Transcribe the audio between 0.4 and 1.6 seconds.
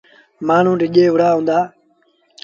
مآڻهوٚݩ ڊڄي وُهڙآ هُݩدآ۔